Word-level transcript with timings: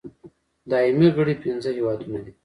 دایمي 0.69 1.07
غړي 1.15 1.35
پنځه 1.43 1.69
هېوادونه 1.77 2.17
دي. 2.25 2.31